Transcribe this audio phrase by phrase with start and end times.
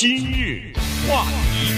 [0.00, 0.72] 今日
[1.06, 1.74] 话题，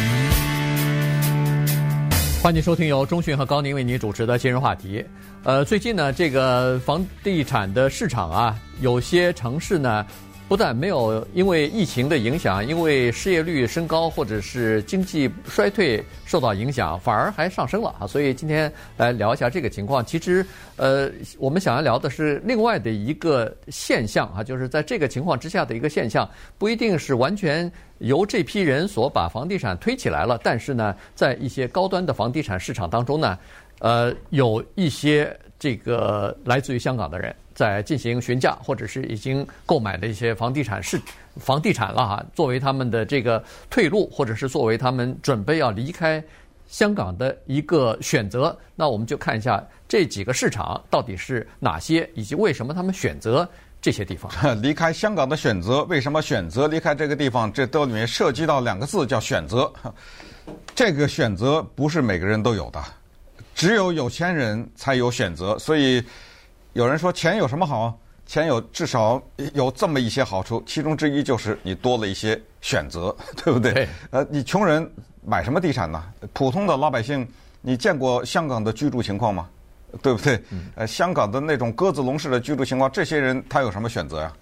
[2.41, 5.04] 欢迎收听由中讯和高宁为您主持的今日话题。
[5.42, 10.06] 呃，最近呢，这个房地产的市场啊，有些城市呢。
[10.53, 18.06] 不但没有因为疫情的影响，因为失业率升高或者是经济衰退受到影响，反而还上升了啊！
[18.06, 20.04] 所以今天来聊一下这个情况。
[20.04, 20.44] 其实，
[20.76, 33.39] 呃，我们想要聊的是另外的一个现象啊，就是在这个情况之下的一个现象，不一定是完全由这批人所把房地产推起来了，但是呢，在一些高端的房地产市场当中呢，
[33.83, 37.35] 呃，有一些这个来自于香港的人。
[37.55, 40.99] 在进行询价，或者是已经购买的一些房地产是
[41.37, 46.25] 房地产了哈，作为他们的这个退路，或者是作为他们准备要离开
[46.67, 48.59] 香港的一个选择。
[48.75, 53.47] 那我们就看一下这几个市场到底是哪些，以及为什么他们选择
[53.83, 54.33] 这些地方。
[54.63, 57.53] 离开香港的选择，为什么选择离开这个地方？
[57.53, 59.71] 这都里面涉及到两个字，叫选择。
[60.75, 62.83] 这个选择不是每个人都有的，
[63.63, 66.02] 只有有钱人才有选择，所以。
[66.72, 67.96] 有人说钱有什么好？
[68.27, 73.72] 钱有至少有这么一些好处，其中之一就是你多了一些选择， 对不对？
[73.74, 73.88] 对。
[74.10, 74.90] 呃，你穷人
[75.24, 76.02] 买什么地产呢？
[76.33, 77.28] 普通的老百姓，
[77.60, 79.48] 你见过香港的居住情况吗？
[80.00, 80.42] 对不对？
[80.74, 84.33] 呃，香港的那种鸽子笼式的居住情况，这些人他有什么选择呀？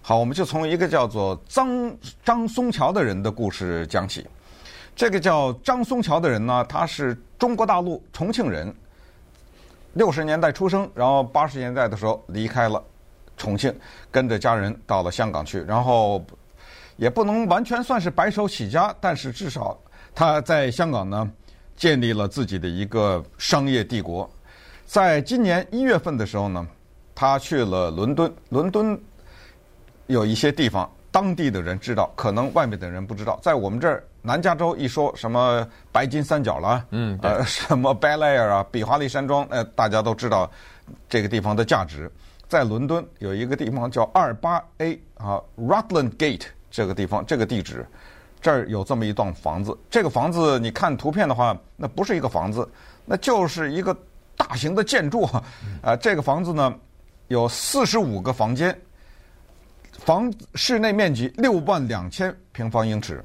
[0.00, 4.24] 好，我们就从一个叫做张张松桥的人的故事讲起。
[4.94, 8.72] 这个叫张松桥的人呢，他是中国大陆重庆人。
[9.94, 12.82] 六十年代出生，然后八十年代的时候离开了
[13.36, 13.74] 重庆，
[14.10, 15.60] 跟着家人到了香港去。
[15.64, 16.24] 然后
[16.96, 19.78] 也不能完全算是白手起家，但是至少
[20.14, 21.30] 他在香港呢
[21.76, 24.30] 建立了自己的一个商业帝国。
[24.86, 26.66] 在今年一月份的时候呢，
[27.14, 28.32] 他去了伦敦。
[28.48, 28.98] 伦敦
[30.06, 33.38] 有一些地方，当地的人知道，可能外面的人不知道。
[33.40, 34.02] 在我们这儿。
[34.24, 40.48] 南加州一说什么白金三角了，嗯，呃， 什么 Bel Air 啊，比华利山庄，呃，大家都知道
[41.08, 42.08] 这个地方的价值。
[42.46, 47.84] 在伦敦有一个地方叫二八 A 啊，Rutland Gate 这个地方，这个地址，
[48.40, 49.76] 这儿有这么一栋房子。
[49.90, 52.70] 这个房子你看图片的话，那不是一个房子，
[53.04, 53.92] 那就是一个
[54.36, 55.42] 大型的建筑啊。
[55.82, 56.72] 呃，这个房子呢
[57.26, 58.80] 有四十五个房间，
[60.04, 63.24] 房室内面积六万两千平方英尺。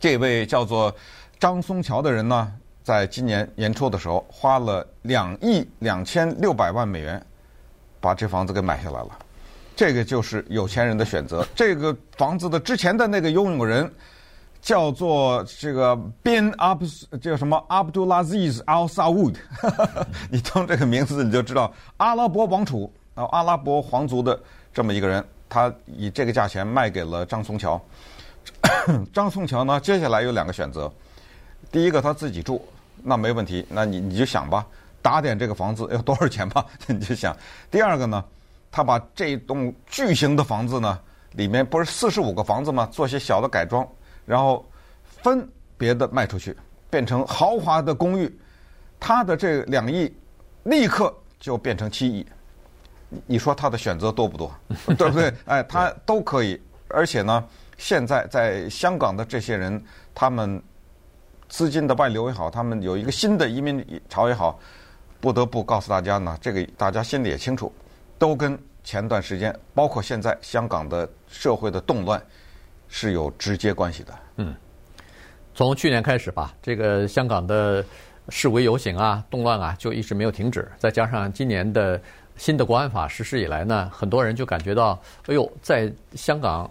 [0.00, 0.92] 这位叫做
[1.38, 2.52] 张松桥的人呢，
[2.82, 7.24] 在今年年初的时候，花了两亿两千六百万美元，
[8.00, 9.10] 把这房子给买下来了。
[9.76, 11.46] 这个就是有钱人的选择。
[11.54, 13.88] 这个房子的之前的那个拥有人
[14.60, 16.84] 叫做这个 Bin Ab
[17.20, 19.36] 叫什么 Abdulaziz Al Saud，
[20.30, 24.38] 你听这个名字你就知道阿拉伯王储啊，阿拉伯皇族的
[24.72, 27.80] 这么一个人，他以这个价钱卖给了张松桥。
[29.12, 30.92] 张松桥呢，接下来有两个选择。
[31.70, 32.64] 第一个他自己住，
[33.02, 34.64] 那没问题，那你你就想吧，
[35.02, 37.36] 打点这个房子 要多少钱吧， 你就想。
[37.70, 38.24] 第二个呢，
[38.70, 40.98] 他把这栋巨型的房子呢，
[41.32, 42.88] 里面不是四十五个房子吗？
[42.92, 43.86] 做些小的改装，
[44.24, 44.64] 然后
[45.22, 46.56] 分别的卖出去，
[46.88, 48.32] 变成豪华的公寓。
[49.00, 50.14] 他的这两亿
[50.64, 52.24] 立刻就变成七亿。
[53.26, 54.54] 你说他的选择多不多？
[54.96, 55.32] 对不对？
[55.44, 57.44] 哎，他都可以，而且呢。
[57.78, 59.84] 现在在香港的这些人，
[60.14, 60.62] 他们
[61.46, 64.58] 资金的外流也好，他们有一个新的移民潮也好，
[65.20, 67.70] 不得不告诉大家呢，这个大家心里也清楚，
[68.18, 72.18] 都跟前段时间，包括现在香港的社会的动乱
[72.88, 74.14] 是有直接关系的。
[74.36, 74.54] 嗯，
[75.54, 77.84] 从去年开始吧，这个香港的
[78.30, 80.66] 示威游行啊、动乱啊，就一直没有停止。
[80.78, 82.00] 再加上今年的
[82.36, 86.70] 新的国安法实施以来呢，很多人就感觉到，哎呦，在香港。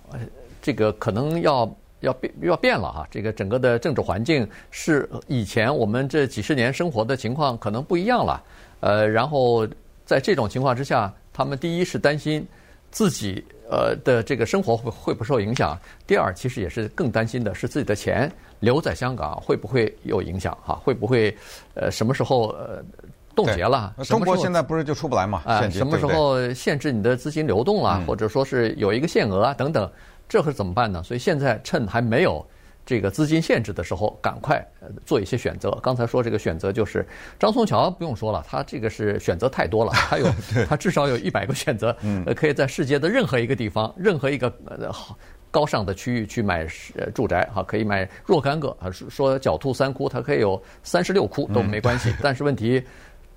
[0.61, 8.43] 这个可能要要变要变了哈，这个整个的政治环境是以前我们这几十年生活的情况可能不一样了，
[8.79, 9.67] 呃，然后
[10.05, 12.43] 在这种情况之下，他们第一是担心
[12.89, 18.27] 自己呃的这个生活会会不受影响，第二其实也是更担心的是自己的钱
[18.59, 21.31] 留在香港会不会有影响哈，会不会
[21.75, 22.83] 呃什么时候呃
[23.35, 23.93] 冻结了？
[24.05, 25.41] 中国现在不是就出不来嘛？
[25.45, 29.89] 啊，什么时候限制你的资金流动了，或者说是有一个限额啊等等。
[30.27, 31.03] 这会怎么办呢？
[31.03, 32.43] 所以现在趁还没有
[32.83, 34.65] 这个资金限制的时候，赶快
[35.05, 35.69] 做一些选择。
[35.83, 37.05] 刚才说这个选择就是
[37.37, 40.25] 张松桥不用说了，他这个是选择太多了，他有
[40.67, 41.95] 他至少有一百个选择，
[42.25, 45.15] 呃，可以在世界的任何一个地方、任何一个呃好
[45.51, 46.67] 高尚的区域去买
[46.97, 52.11] 呃住宅哈，可以买若干个啊，说狡兔三窟，它可以有三十六窟都没关系。
[52.19, 52.83] 但是问题，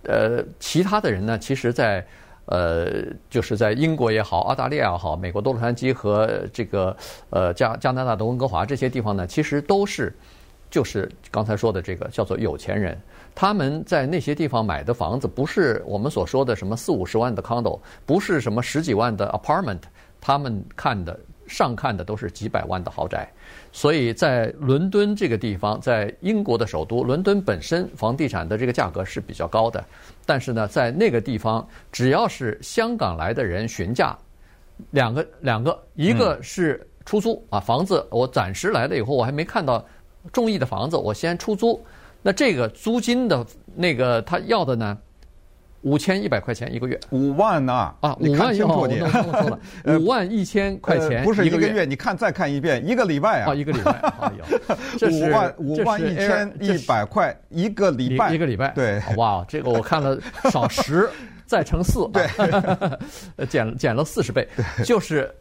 [0.05, 2.07] 呃，其他的人呢，其实在。
[2.51, 6.97] 呃，就是在英国也好，澳大利亚也好，美国多洛杉矶和这个
[7.29, 10.11] 呃加加拿大的温哥华这些地方呢，其实都是
[10.71, 12.99] 就是刚才说的这个叫做有钱人，
[13.35, 19.83] 他们在那些地方买的房子，不是我们所说的什么四五十万的 condo，不是什么十几万的 apartment，
[20.19, 21.21] 他们看的。
[21.49, 23.27] 上看的都是几百万的豪宅，
[23.79, 29.85] 所以在伦敦这个地方，在英国的首都伦敦本身，房地产的这个价格是比较高的。
[30.27, 34.19] 但是呢，在那个地方，只要是香港来的人询价，
[34.91, 39.87] 两个两个，一个是出租啊，房子我暂时来了以后，我还没看到
[40.33, 41.81] 中意的房子，我先出租。
[42.21, 43.47] 那这个租金的
[43.77, 44.99] 那个他要的呢？
[45.83, 48.11] 五千一百块钱一个月，五万呐啊！
[48.11, 49.61] 啊，五万要我弄错了，
[49.99, 60.19] 五万一千块钱不是一个月，你看再看一遍，一个礼拜啊，一个礼拜，哎呦， 五万五万一千一百块一个礼拜，一个礼拜，对，哇，这个我看了
[60.51, 61.09] 少十
[61.47, 64.47] 再乘四，对，减减了四十倍，
[64.85, 65.33] 就是。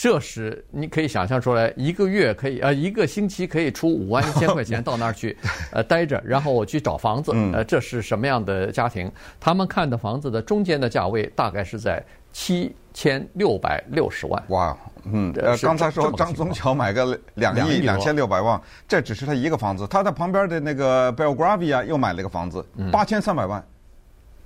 [0.00, 5.36] 这是你可以想象出来，一个月可以呃，一个星期可以出五万一千块钱到那儿去，
[5.72, 9.12] 呃，待着，然后我去找房子，呃，这是什么样的家庭？
[9.38, 12.02] 他们看的房子的中间的价位大概是在
[12.32, 14.42] 七千六百六十万。
[14.48, 14.74] 哇，
[15.04, 18.58] 嗯，呃，刚才说张宗桥买个两亿两千六百万，
[18.88, 23.62] 这只是他一个房子，他在旁边的那个 Belgravia 又买了一个房子，八千三百万，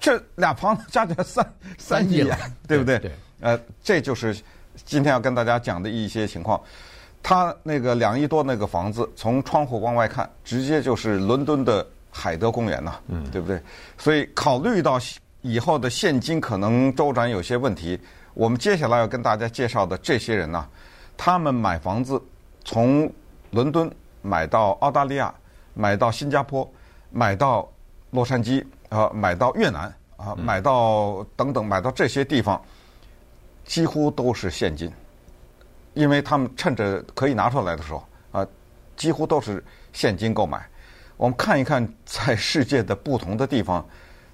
[0.01, 2.29] 这俩房子加起来三三亿，
[2.67, 2.99] 对不对？
[2.99, 4.35] 对，呃，这就是。
[4.85, 6.61] 今天要跟大家讲的一些情况，
[7.23, 13.61] 他那个两亿多那个房子，从窗户往外看，直接就是伦敦的海德公园呐，嗯，对不对？
[13.97, 14.99] 所以考虑到
[15.43, 17.99] 以后的现金可能周转有些问题，
[18.35, 20.67] 我们接下来要跟大家介绍的这些人呢，
[21.17, 22.21] 他们买房子
[22.65, 23.11] 从
[23.51, 23.91] 伦敦
[24.23, 25.33] 买到澳大利亚，
[25.75, 26.69] 买到新加坡，
[27.11, 27.69] 买到
[28.11, 32.61] 洛杉矶啊，买到越南啊，买到等等，买到这些地方。
[33.65, 34.93] 几乎都是现金，
[35.95, 38.47] 因为他们趁着可以拿出来的时候啊，
[38.97, 40.65] 几乎都是现金购买。
[41.17, 43.87] 我们看一看，在世界的不同的地方，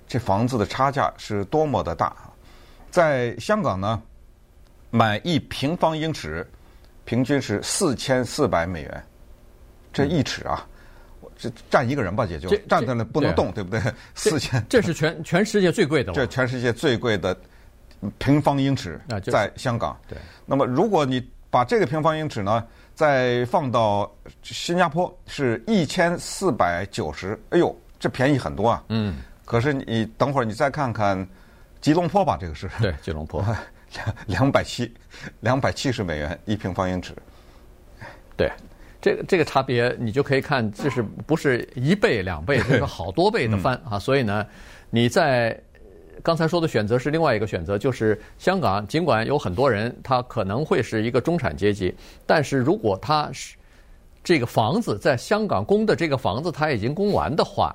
[0.08, 2.16] 这房子的差价是多么的大。
[2.90, 4.02] 在香港呢，
[4.90, 6.44] 买一平方英尺
[7.04, 9.04] 平均是四千四百美元，
[9.92, 10.66] 这一尺啊，
[11.38, 13.80] 这站一个人吧，也就站在那不能动，对不对？
[14.14, 16.14] 四千，这是全全世界最贵的了。
[16.14, 17.38] 这全世界最贵的。
[18.18, 20.16] 平方英尺在香港，对。
[20.46, 24.10] 那么，如果你把这个平方英尺呢，再放到
[24.42, 27.38] 新加坡，是一千四百九十。
[27.50, 28.84] 哎呦，这便宜很多啊！
[28.88, 29.18] 嗯。
[29.44, 31.28] 可是你等会儿你再看看
[31.80, 32.70] 吉隆坡吧，这个是。
[32.80, 33.44] 对，吉隆坡
[33.92, 34.94] 两 两百七，
[35.40, 37.14] 两百七十美元一平方英尺。
[38.36, 38.50] 对，
[39.00, 43.98] 这个这个差别你就可以看，这是不是一倍两倍，这个好多倍的翻啊！
[43.98, 44.46] 所以呢，
[44.88, 45.60] 你在。
[46.22, 48.86] 刚才说的选择是另外一个选择，就是香港。
[48.86, 51.94] 尽管有很多人他可能会是一个中产阶级，
[52.26, 53.56] 但是如果他是
[54.22, 57.74] 这个房子在香港供的这个房子他已经供完的话，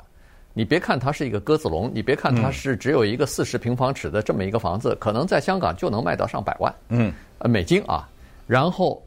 [0.53, 8.07] 你别看它是一个鸽子笼，你别看它是只有一个四十平方尺的这么一个房子，可能在香港就能卖到上百万，嗯，呃，美金啊。
[8.47, 9.03] 然后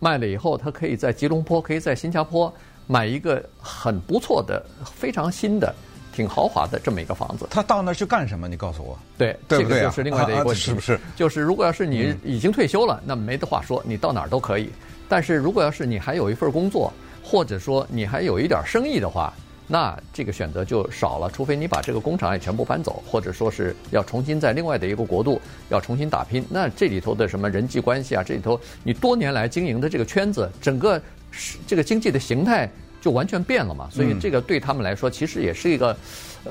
[0.00, 2.52] 卖了以后，他可以在吉隆坡，可以在新加坡
[2.88, 5.72] 买一个很不错的、非常新的。
[6.18, 8.48] 挺豪华的这么一个房子，他到那儿去干什么？
[8.48, 8.98] 你告诉我。
[9.16, 9.36] 对？
[9.46, 10.98] 这个就是另外的一个问题，是不是？
[11.14, 14.68] 就是如果要是你已经退休了，那没得话说，你到哪儿都可以。
[15.08, 16.92] 但是如果要是你还有一份工作，
[17.22, 19.32] 或者说你还有一点生意的话，
[19.68, 21.30] 那这个选择就少了。
[21.30, 31.00] 除非你把这个工厂也全部搬走，或者说是要重新在另外的一个国度要重新打拼，那这里头的什么人际关系啊，这里头你多年来经营的这个圈子，整个
[31.64, 32.68] 这个经济的形态。
[33.00, 35.96] 就完全变了嘛，所以这个对他们来说，其实也是一个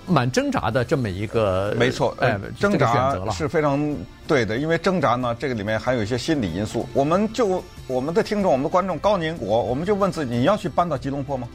[0.05, 1.75] 蛮挣扎的这么一个。
[1.77, 6.87] 没错，哎，挣扎是非常对的，因为挣扎呢，这个里面还有一些心理因素。
[6.93, 11.47] 我们就我们的听众、我们的观众高宁国，我们就问自己：你要去搬到吉隆坡吗？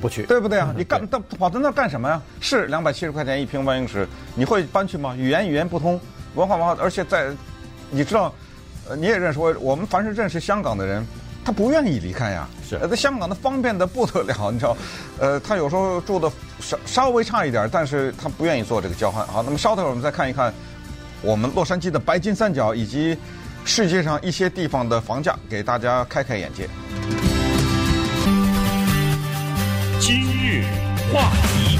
[0.00, 0.74] 不去，对不对啊？
[0.76, 2.22] 你干到跑到那干什么呀？
[2.40, 5.16] 是两百七十块钱一平方英尺，你会搬去吗？
[5.16, 5.98] 语言语言不通，
[6.34, 7.32] 文化文化，而且在
[7.90, 8.32] 你知道，
[8.88, 11.04] 呃，你也认识我，我们凡是认识香港的人。
[11.46, 14.76] 他不愿意离开呀，是在香港他方便的不得了，你知道，
[15.20, 19.24] 呃，他有时候住的稍稍微差一点，但是他不愿意做这个交换。
[19.28, 20.52] 好，那么稍等会儿我们再看一看
[21.22, 23.16] 我们洛杉矶的白金三角以及
[23.64, 26.68] 世界上一些地方的房价，给大家开开眼界。
[30.00, 30.64] 今日
[31.14, 31.78] 话题，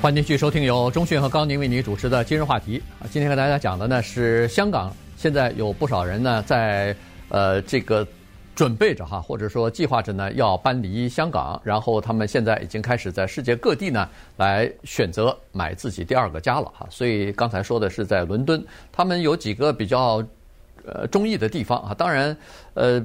[0.00, 2.82] 欢迎继续收听由钟讯和高宁为您主持的今日话题。
[2.98, 6.96] 啊，今天和大家讲的呢是香港，现在有不少人呢在。
[7.32, 8.06] 呃，这个
[8.54, 16.86] 准备着哈，或者说计划着呢，要搬离香港，然后他们现在已经开始在世界各地呢来选择买自己第二个家了哈。
[16.90, 18.62] 所以刚才说的是在伦敦，
[18.92, 20.22] 他们有几个比较
[20.84, 21.94] 呃中意的地方啊。
[21.94, 22.36] 当然，
[22.74, 23.02] 呃，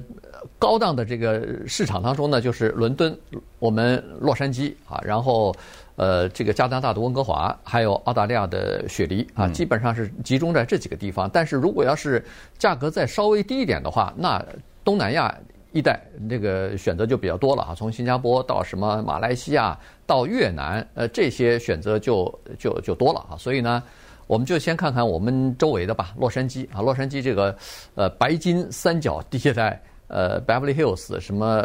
[0.59, 3.17] 高档的这个市场当中呢，就是伦敦、
[3.59, 5.55] 我们洛杉矶啊，然后
[5.97, 11.29] 呃这个加拿大的温哥华，还有澳大利亚的雪梨啊，基本上是集中在这几个地方。
[11.29, 12.23] 但是如果要是
[12.57, 14.41] 价格再稍微低一点的话，那
[14.83, 15.35] 东南亚
[15.73, 15.99] 一带
[16.29, 23.35] 这个选择就比较多了啊，从新加坡到什么马来西亚到越南，呃，这些选择就就就多了啊。
[23.37, 23.83] 所以呢，
[24.27, 27.55] 我们就先看看我们周围的吧，洛杉矶啊，洛杉矶这个
[27.95, 31.63] 呃白金三角地带，呃，Beverly Hills 什么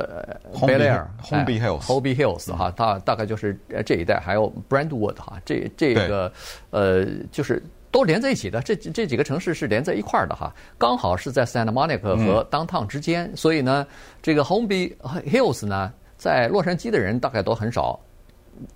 [0.54, 6.32] Bel Air，Holby Hills，Holby Hills 哈，大大概就是这一带，还有 Brentwood 哈，这这个
[6.70, 7.62] 呃就是。
[7.92, 13.86] 都连在一起的，这这几个城市是连在一块儿的哈，刚好是在 Santa Monica 和 Downtown 之间，嗯、所以呢，
[14.22, 14.96] 这个 Holmby
[15.26, 18.00] Hills 呢，在洛杉矶的人大概都很少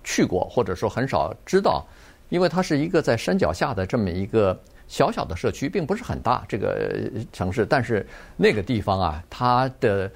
[0.03, 1.83] 去过，或者说很少知道，
[2.29, 4.55] 因为它是一个在山脚下的这么一个
[4.87, 10.11] 小小的社区，并不是很大这个城市，但是那个地方啊，它的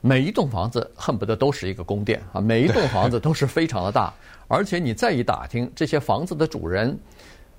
[0.00, 4.12] 每一栋房子恨不得都是一个宫殿啊，每一栋房子都是非常的大，
[4.48, 6.98] 而且你再一打听，这些房子的主人。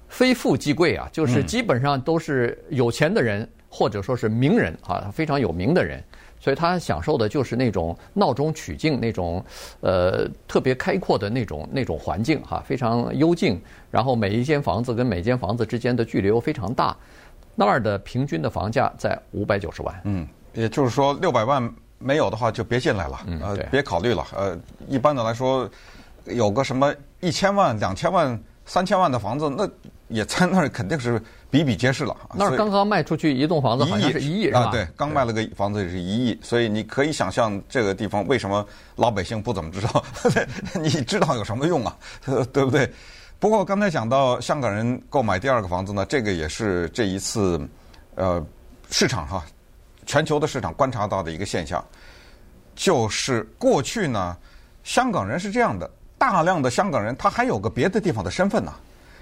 [0.08, 6.04] 非富即贵啊，就是基本上都是有钱的人，或者说是名人啊，非常有名的人，
[6.42, 9.42] 所以他享受的就是那种闹中取静那种，
[9.80, 13.62] 呃，特别开阔的那种那种环境哈，非常幽静。
[13.92, 16.98] 然后每一间房子跟每间房子之间的距离又非常大，
[17.54, 20.02] 那儿的平均的房价在五百九十万。
[20.04, 24.26] 嗯，也就是说六百万没有的话就别进来了，呃，别考虑了。
[24.36, 24.58] 呃，
[24.88, 25.70] 一般的来说，
[26.26, 29.70] 有个什么一千万、两千万、三千万的房子那。
[30.12, 32.16] 也在那儿肯定是比比皆是了。
[32.34, 34.50] 那儿刚刚卖出去一栋房子，好像是一亿？
[34.52, 38.66] 啊，对，刚卖了个房子也是一亿，所以你可以想象这个地方为什么
[38.96, 40.04] 老百姓不怎么知道？
[40.82, 41.96] 你知道有什么用啊？
[42.54, 42.90] 对不对？
[43.38, 47.60] 不过刚才讲到香港人购买第二个房子呢，这个也是这一次
[48.16, 48.42] 呃
[48.90, 49.44] 市场哈，
[50.06, 51.84] 全球的市场观察到的一个现象，
[52.76, 54.38] 就是过去呢，
[54.84, 58.74] 香港人是这样的，大量的香港人他还有个别的地方的身份呢。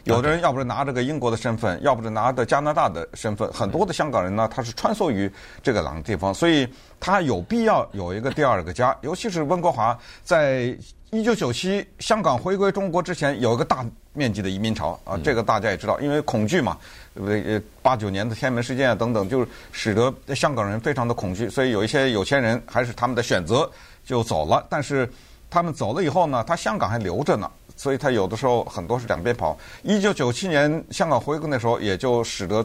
[0.09, 6.67] 有的人要不是拿这个英国的身份，要不是拿的加拿大的身份，很多的香港人呢，他是穿梭于这个两个地方，所以
[6.99, 8.95] 他有必要有一个第二个家。
[9.01, 10.75] 尤其是温哥华，在
[11.11, 16.77] 一九九七香港回归中国之前，有一个大面积的移民潮啊，这个大家也知道，因为恐惧嘛，
[17.13, 17.61] 对不对？
[17.81, 23.69] 八九年的天安门事件啊等等，就使得香港人非常的恐惧，所以有一些有钱人还是他们的选择
[24.05, 24.65] 就走了。
[24.69, 25.09] 但是
[25.49, 27.49] 他们走了以后呢，他香港还留着呢。
[27.79, 29.57] 所以他有的时候很多是两边跑。
[29.83, 32.63] 一九九七年香港回归那时候，也就使得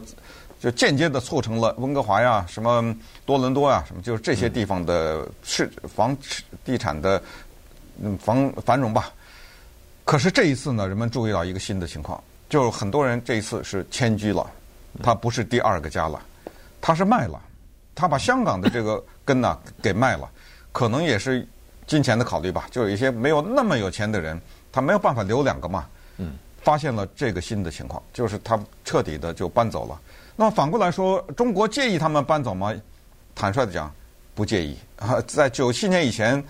[0.59, 2.93] 就间接的促成了温哥华呀、什么
[3.25, 6.15] 多伦多呀、什么就是这些地方的市房
[6.65, 7.23] 地产的
[8.03, 9.09] 嗯房繁荣吧。
[10.03, 14.45] 可是这一次呢，人们注意到一个新的情况，就是很多人这一次是迁居了，
[15.01, 16.21] 他不是第二个家了，
[16.81, 17.39] 他是卖了，
[17.95, 20.29] 他把香港的这个根呢给卖了，
[20.73, 21.47] 可能也是
[21.87, 22.67] 金钱的考虑吧。
[22.69, 24.37] 就有一些没有那么有钱的人。
[24.75, 29.97] 他没有办法留两个嘛，嗯，发现了这个新的情况，就是他彻底的就搬走了。
[30.35, 32.75] 那么反过来说，中国介意他们搬走吗？
[33.33, 33.89] 坦率的讲，
[34.33, 35.21] 不介意啊。
[35.25, 36.43] 在九七年以前，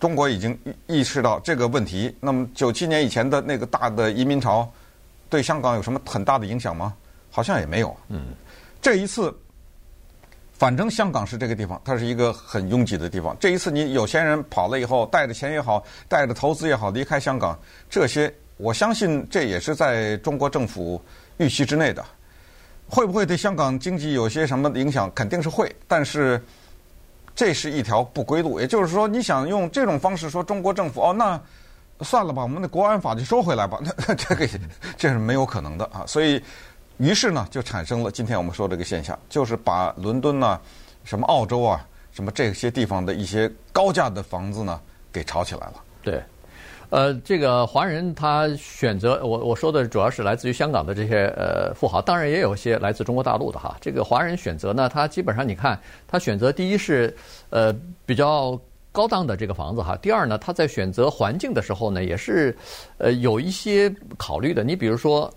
[0.00, 2.16] 中国已经意识到这个问题。
[2.20, 4.66] 那么九七年以前的那个大的移民潮，
[5.28, 6.94] 对香港有什么很大的影响吗？
[7.30, 7.94] 好像也没有。
[8.08, 8.28] 嗯，
[8.80, 9.30] 这一次。
[10.58, 13.36] 反正香港是这个地方，它是一个很拥挤的地方。
[13.38, 17.58] 这一次你有钱人跑了以后，带着钱也好，带着投资也好，离开香港，
[17.90, 20.98] 这些我相信这也是在中国政府
[21.36, 22.02] 预期之内的。
[22.88, 25.12] 会不会对香港经济有些什么影响？
[25.14, 26.42] 肯定是会，但是
[27.34, 28.58] 这是一条不归路。
[28.58, 31.38] 也就是说，你想用这种方式说中国政府哦，那
[32.00, 34.48] 算了吧，我们的国安法就收回来吧，那 这个
[34.96, 36.02] 这是没有可能的啊。
[36.06, 36.42] 所以。
[36.98, 40.58] 于是呢，就产生了今天我们说这个现象，就是把伦敦呢、
[41.04, 44.80] 什么澳洲啊、什么这些地方的一些高价的房子呢，
[45.12, 45.74] 给炒起来了。
[46.02, 46.22] 对，
[46.88, 53.76] 呃，这个华人他选择我我说的主要是来自于香港的这些呃富豪，当然也有些来自中国大陆的哈。
[53.78, 57.14] 这个华人选择呢，他基本上你看，他选择第一是
[57.50, 57.74] 呃
[58.06, 58.58] 比较
[58.90, 62.56] 高档的这个房子哈，第二呢，他在选择环境的时候呢，也是
[62.96, 64.64] 呃有一些考虑的。
[64.64, 65.30] 你比如说。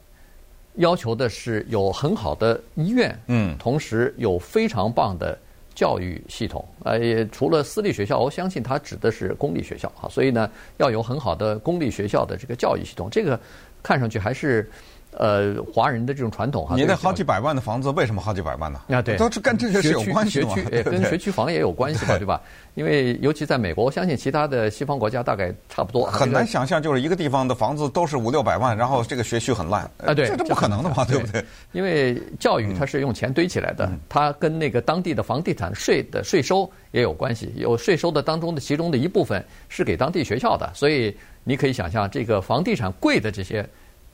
[0.76, 5.38] 要求的是有很好的医院，嗯，同时有非常棒的
[5.76, 6.64] 教育系统。
[6.84, 10.08] 呃，也除了私立学校，我相信它指的是公立学校啊。
[10.10, 13.40] 所以呢，要有很好的公立学校的这个教育系统，这个
[13.84, 14.70] 看上去还是
[15.12, 16.76] 呃华人的这种传统哈。
[16.76, 18.82] 你那好几百万的房子为什么好几百万呢？
[18.90, 20.56] 啊，对，都是跟这些是有关系的嘛。
[20.56, 22.42] 学区 跟学区房也有关系嘛，对吧？
[22.76, 26.06] 因为尤其在美国，我相信其他的西方国家大概差不多。
[26.06, 31.44] 很难想象，就是一个地方的房子都是五六百万，然后这个学区很烂啊，对，这是不可能的嘛，对不对？
[31.72, 41.14] 因为教育它是用钱堆起来的，它跟那个当地的房地产税的税收也有关系，有税收的当中的其中的一部分是给当地学校的，所以
[41.44, 43.68] 你可以想象，这个房地产贵的这些。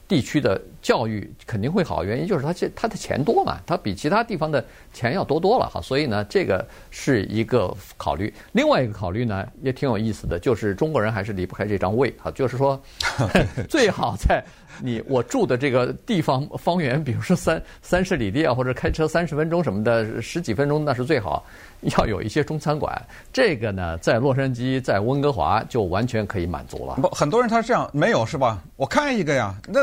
[0.07, 8.33] 地区的教育肯定会好，原因就是他这他的钱多嘛，他比其他地方的钱要多多了哈，所以呢，这个是一个考虑。
[8.51, 12.79] 另外一个考虑呢，也挺有意思的，就是中国人还是离不开这张胃哈，就是说
[13.67, 14.43] 最好在
[14.82, 21.46] 你我住的这个地方方圆，比如说三三十里地啊，或者开车三十分钟什么的，十几分钟那是最好。
[21.98, 23.00] 要有一些中餐馆，
[23.32, 26.96] 这个呢，在洛杉矶、在温哥华就完全可以满足了。
[26.96, 28.63] 不，很多人他是这样，没有是吧？
[28.75, 29.53] 我开一个呀。
[29.67, 29.82] 那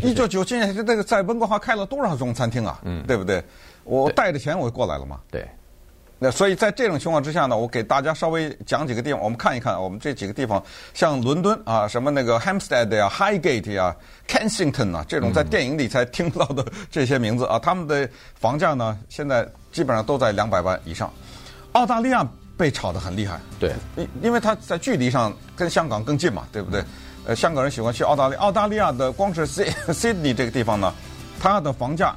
[0.00, 2.80] 一九九七年，那个在温哥华开了多少中餐厅啊？
[2.84, 3.42] 嗯，对不对？
[3.82, 5.18] 我带着钱我就过来了嘛。
[5.30, 5.44] 对。
[6.22, 10.62] 那所以在这种情况之下呢，我给大家稍微讲几个地方，我们看一看我们这几个地方，
[10.92, 13.96] 像伦敦啊，什么那个 Hampstead 呀、Highgate 呀、
[14.28, 18.06] Kensington 啊，这种在电影里才听到的这些名字啊，他们的
[18.38, 21.10] 房价呢，现在基本上都在两百万以上。
[21.72, 22.22] 澳大利亚
[22.54, 26.84] 被炒得很厉害，对，因因为它在距离上跟香港更近嘛，对不对？
[27.26, 29.46] 呃，香港人喜欢去澳大利亚，澳大利亚的光是
[29.88, 30.92] Sydney 这个地方呢，
[31.40, 32.14] 它的房价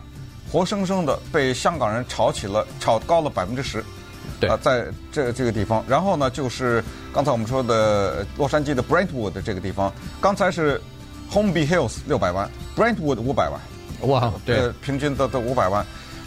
[0.54, 3.84] 活生生的被香港人炒起了，炒高了百分之十，
[4.40, 5.84] 对啊，在这这个地方。
[5.88, 9.92] 然后呢，就是刚才我们说的洛杉矶的 Brentwood 这个地方，
[10.22, 10.80] 刚才是
[11.32, 13.60] Homeby Hills 六百万，Brentwood 五百万，
[14.08, 15.84] 哇，对，平均的都五百万。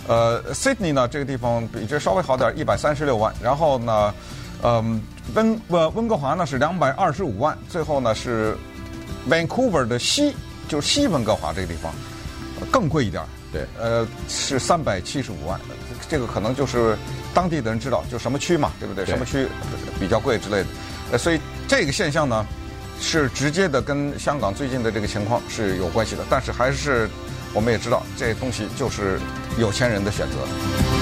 [0.09, 3.33] 呃，Sydney 呢，这个地方比这稍微好点，一百三十六万。
[3.41, 4.13] 然后呢，
[4.65, 5.01] 嗯，
[5.37, 7.57] 温呃温哥华呢是两百二十五万。
[7.69, 8.57] 最后呢是
[9.31, 10.35] Vancouver 的西，
[10.67, 11.95] 就是西温哥华这个地方，
[12.73, 13.23] 更贵一点。
[13.57, 15.59] 对，呃，是三百七十五万。
[16.09, 16.97] 这个可能就是
[17.33, 19.05] 当地的人知道，就什么区嘛，对不对？
[19.05, 19.49] 对什么区
[19.99, 20.67] 比较贵之类的。
[21.13, 22.47] 呃，所以这个现象呢，
[23.01, 26.23] 是直接的跟香港最近的这个情况是有关系的。
[26.29, 27.09] 但是还是。
[27.55, 29.19] 我们也知道，这东西就是
[29.57, 30.96] 有钱人的选择。